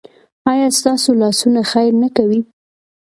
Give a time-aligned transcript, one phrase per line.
[0.51, 2.39] ایا ستاسو لاسونه خیر نه کوي؟